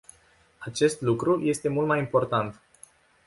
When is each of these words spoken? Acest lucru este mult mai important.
Acest 0.57 1.01
lucru 1.01 1.41
este 1.41 1.69
mult 1.69 1.87
mai 1.87 1.99
important. 1.99 2.61